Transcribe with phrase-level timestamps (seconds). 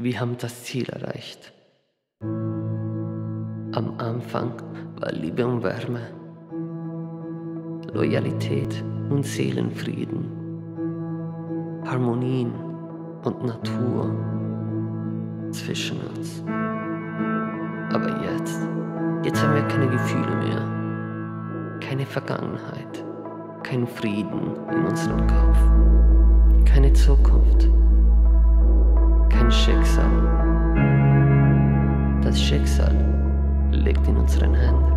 [0.00, 1.52] Wir haben das Ziel erreicht.
[2.20, 4.52] Am Anfang
[5.00, 6.02] war Liebe und Wärme,
[7.92, 10.30] Loyalität und Seelenfrieden,
[11.84, 12.54] Harmonien
[13.24, 14.14] und Natur
[15.50, 16.44] zwischen uns.
[17.92, 18.60] Aber jetzt,
[19.24, 23.04] jetzt haben wir keine Gefühle mehr, keine Vergangenheit,
[23.64, 25.58] keinen Frieden in unserem Kopf,
[26.72, 27.68] keine Zukunft,
[29.28, 30.10] kein Schicksal.
[32.22, 32.94] Das Schicksal
[33.70, 34.87] liegt in unseren Händen.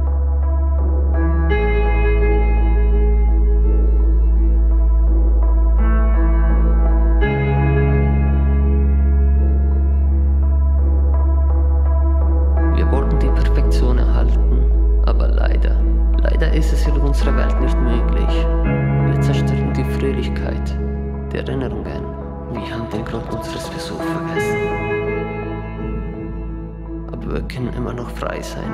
[27.61, 28.71] Können immer noch frei sein.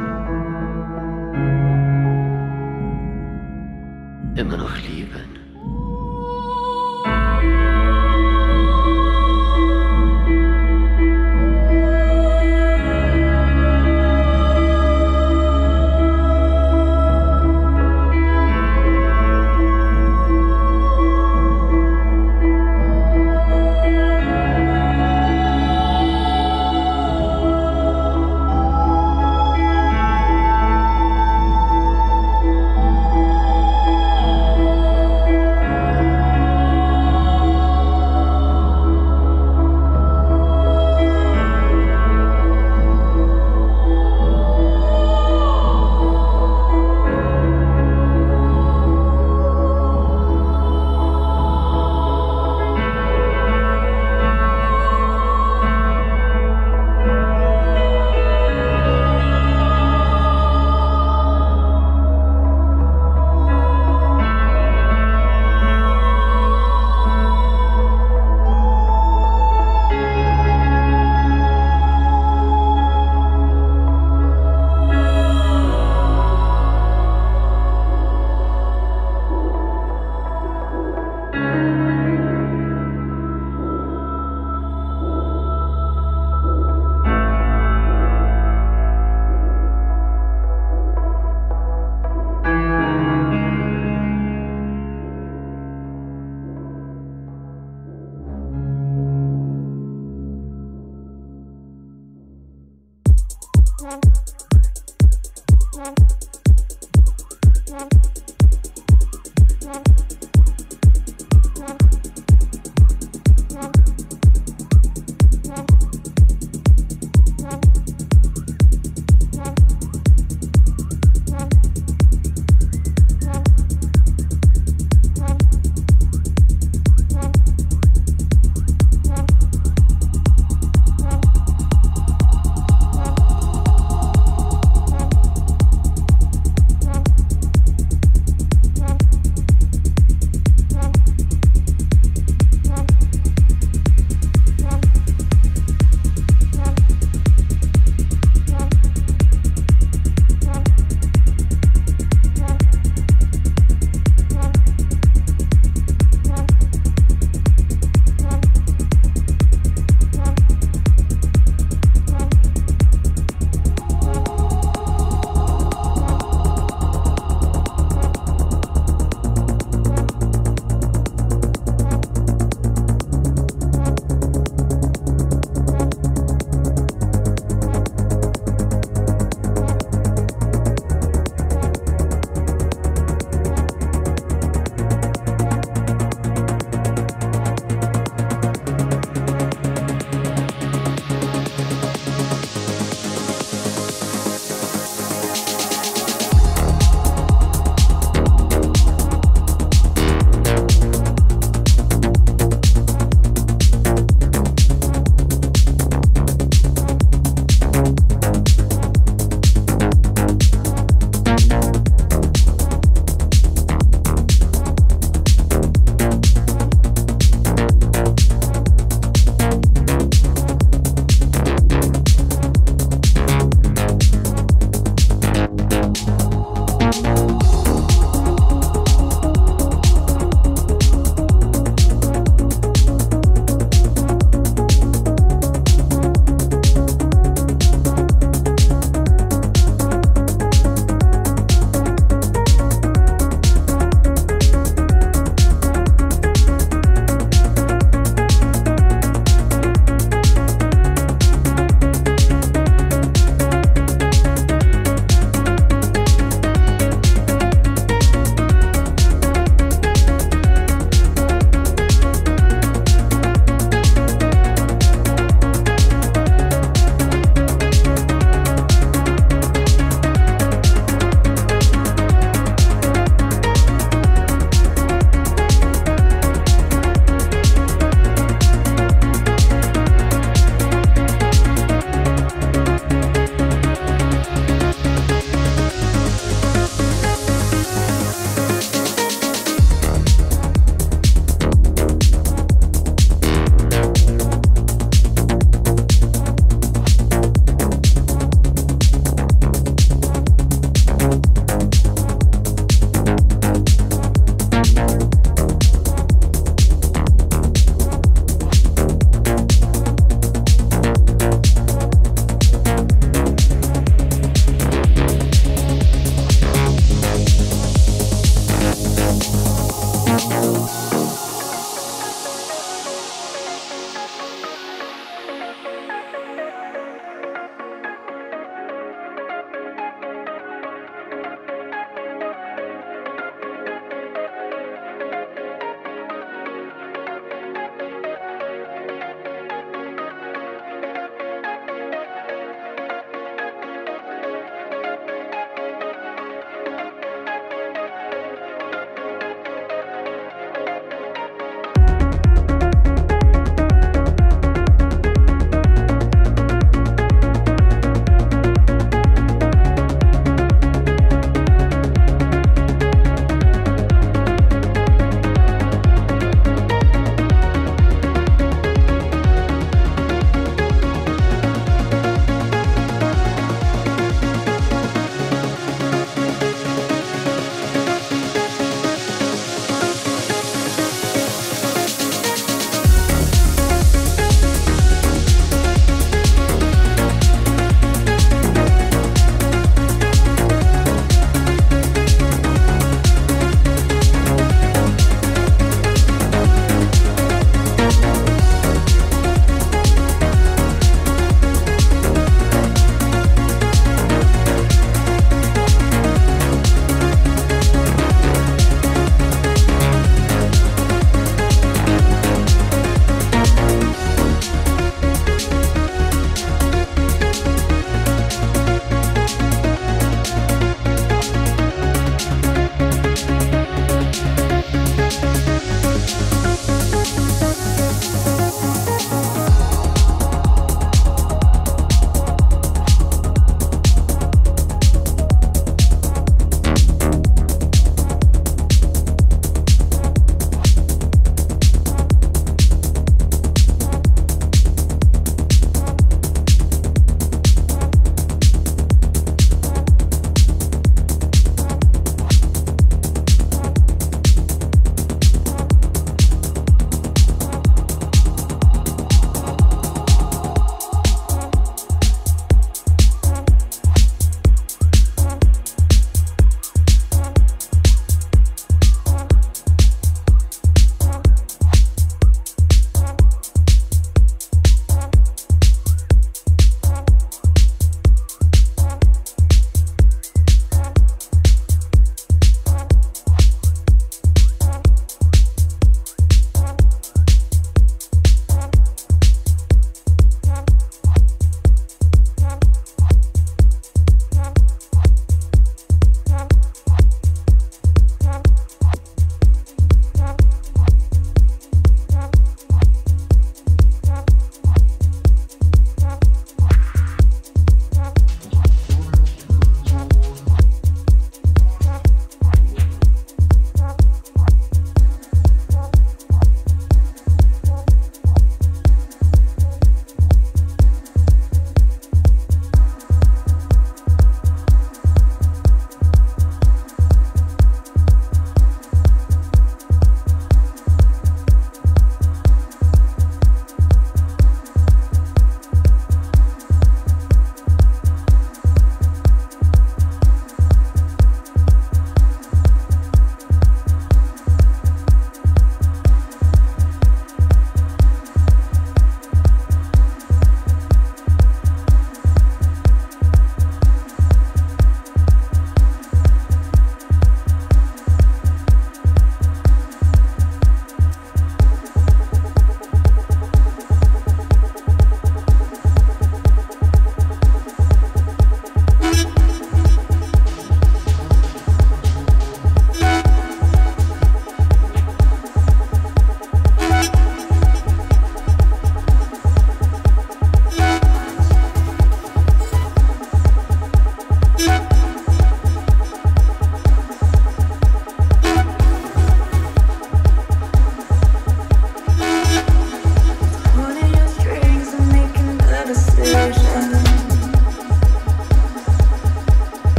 [4.36, 5.37] Immer noch lieben.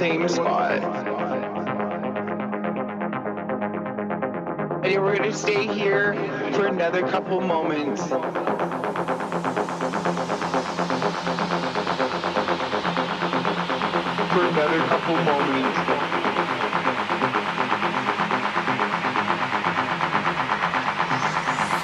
[0.00, 0.82] Same spot.
[4.82, 6.14] And we're gonna stay here
[6.54, 8.06] for another couple moments.
[8.06, 8.16] For
[14.46, 15.78] another couple moments.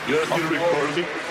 [0.09, 1.26] You're still recording?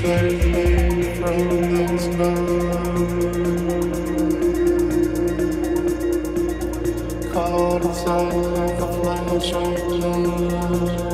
[0.00, 0.14] Caught
[7.84, 11.09] inside like a flash of light.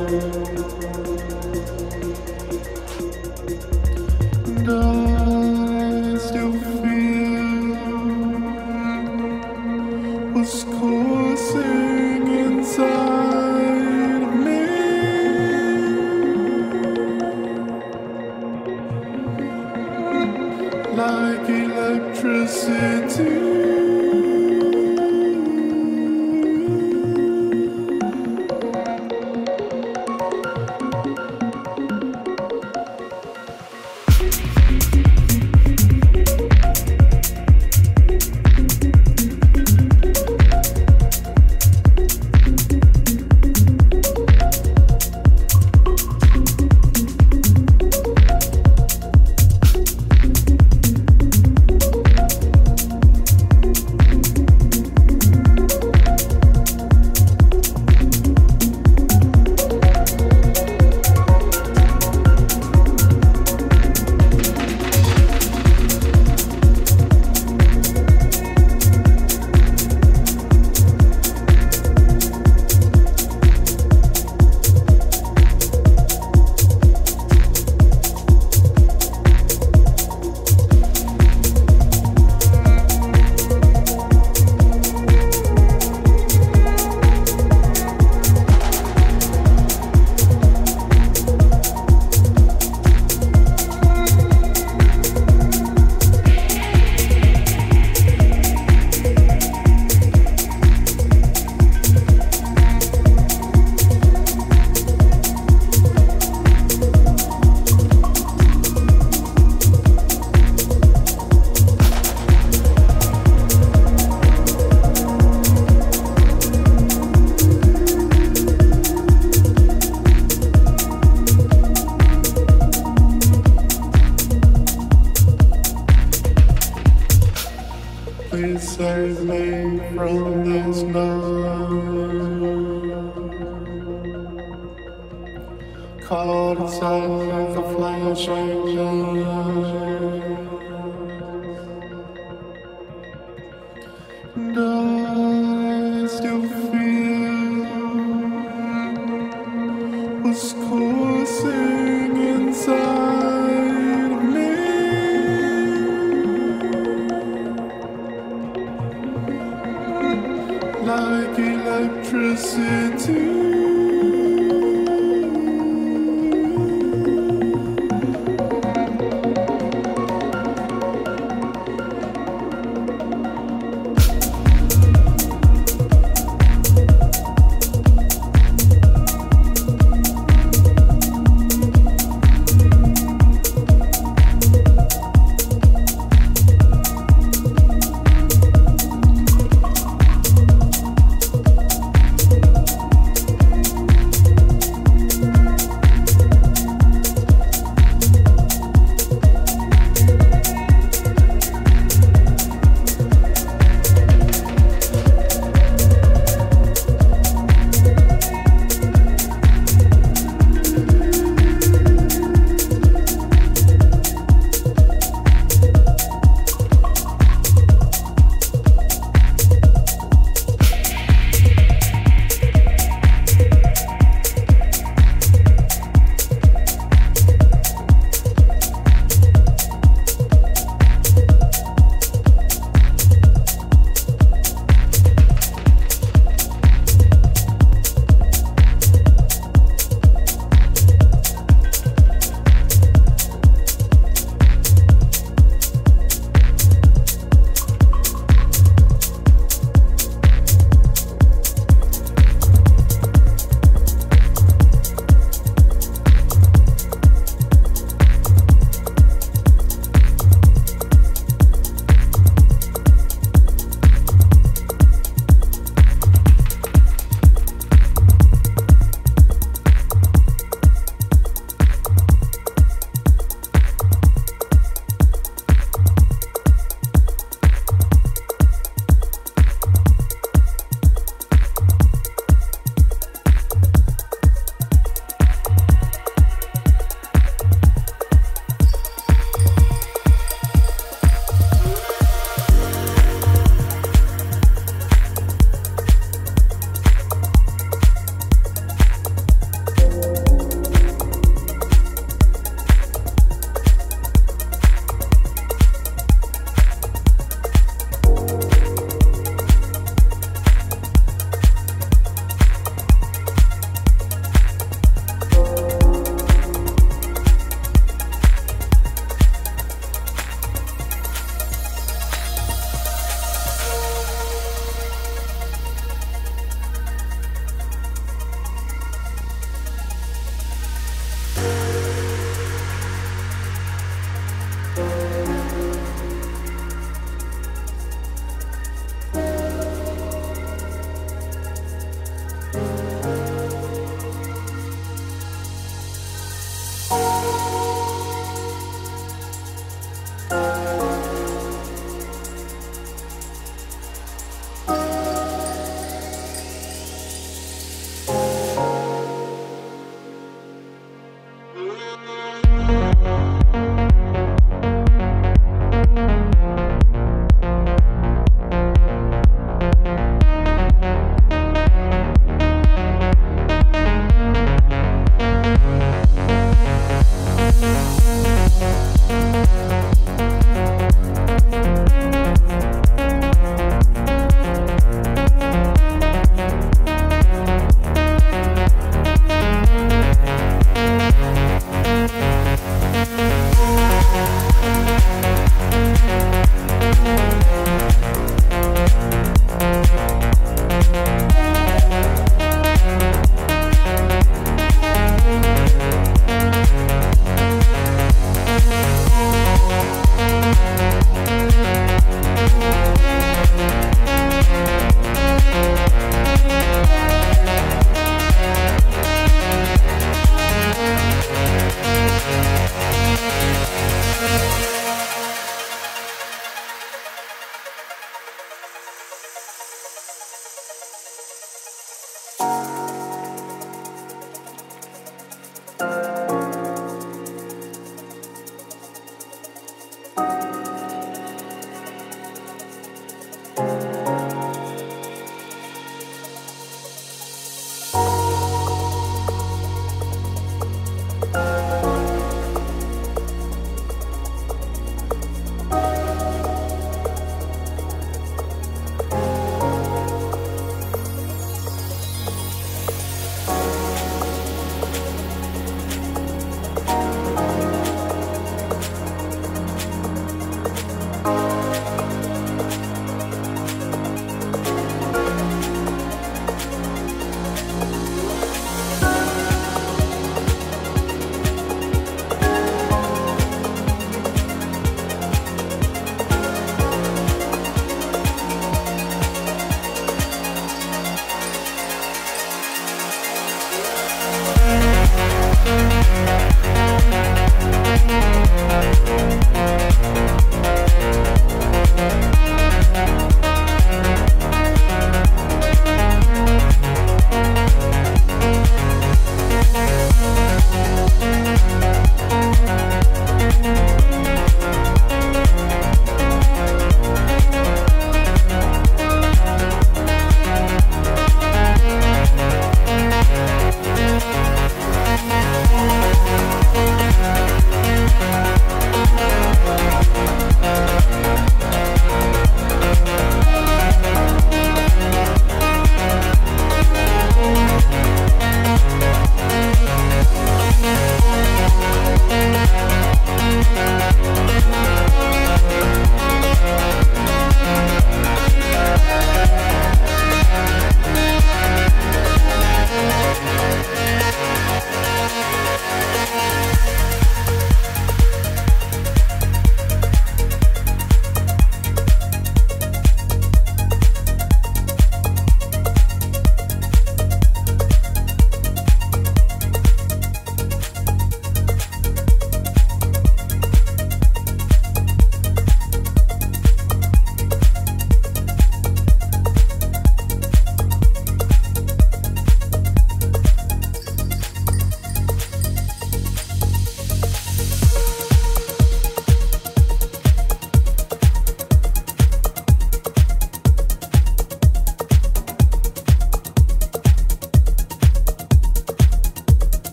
[136.06, 138.76] called sons of the flashing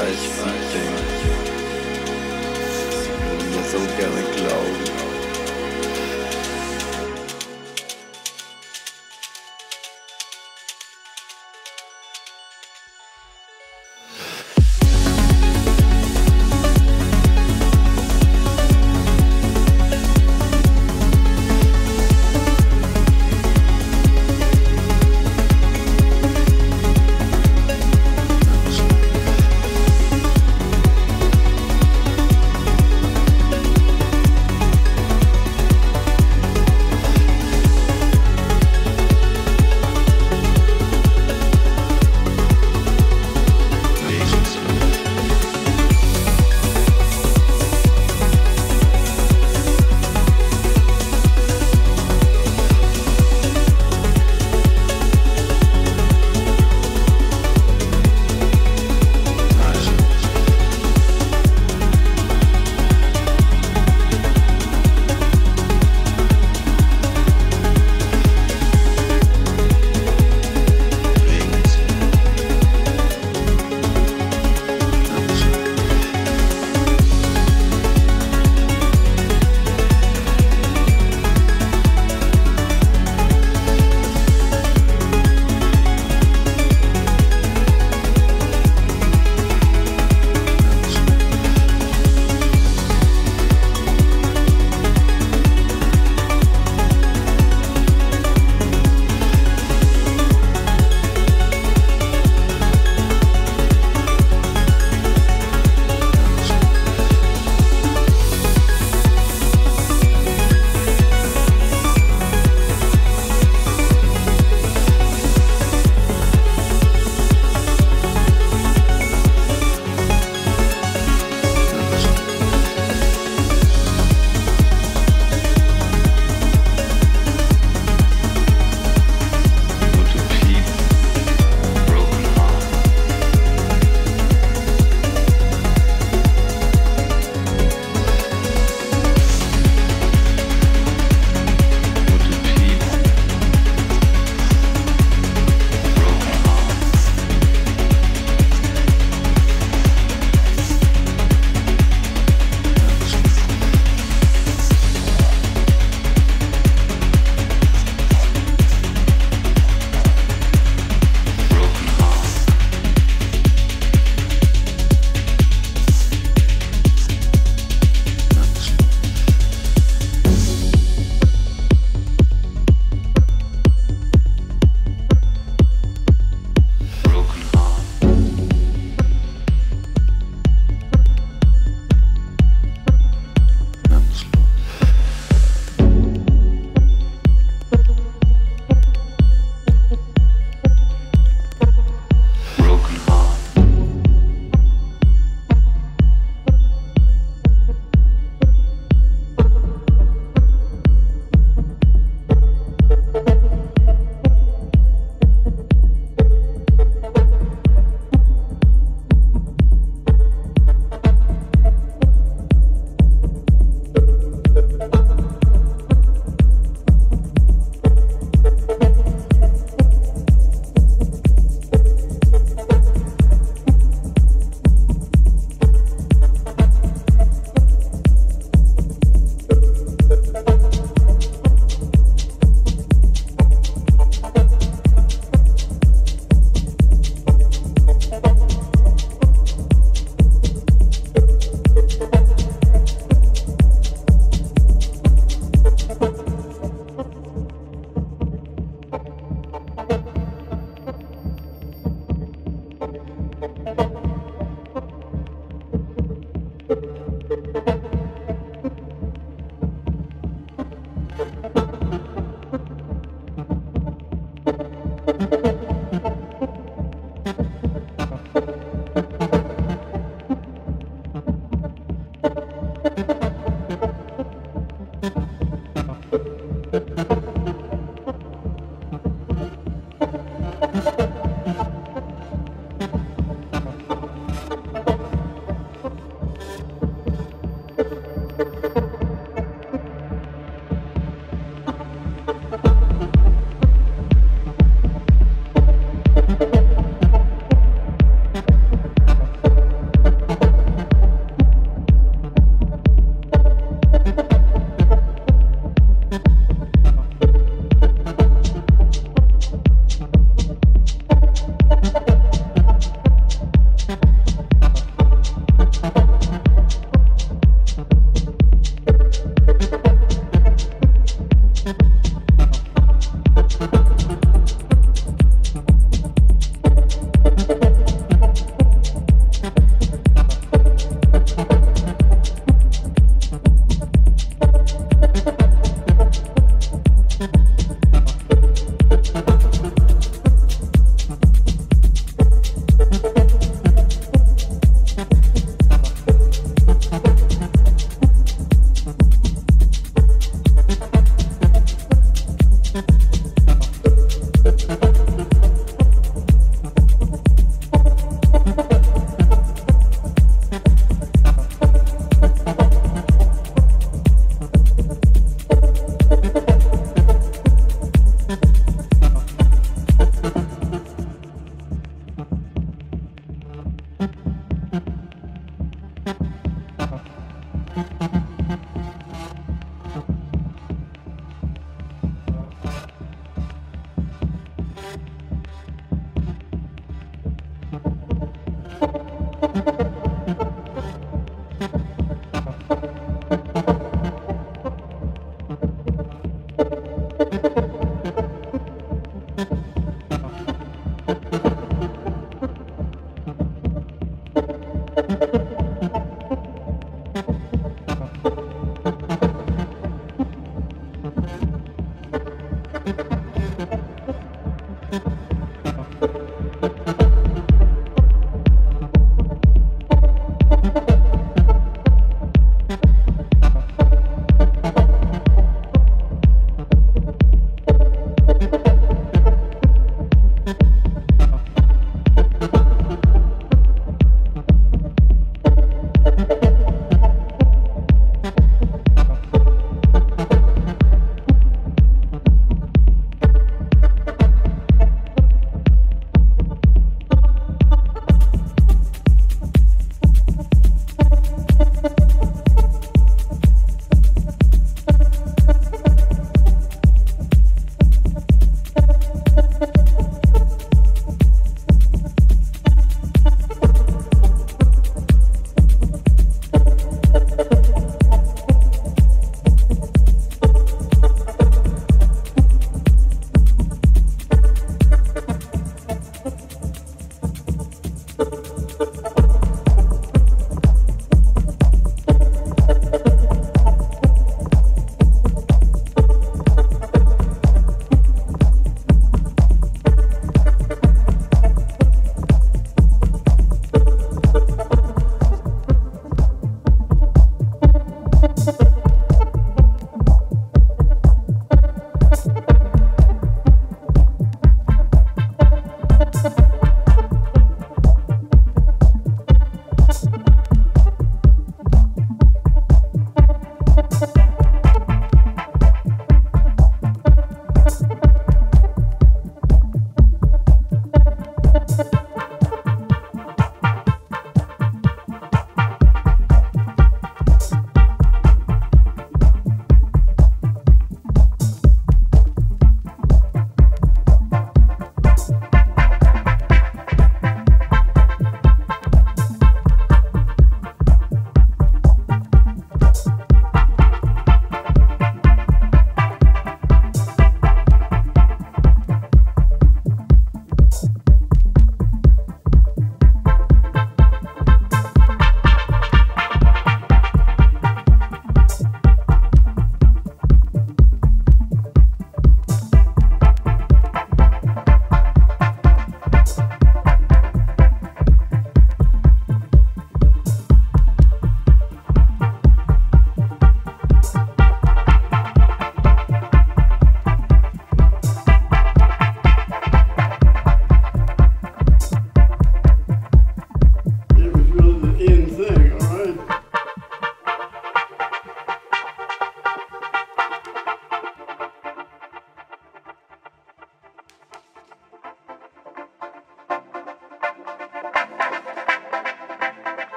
[0.00, 0.59] paz.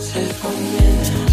[0.00, 1.27] for a minute.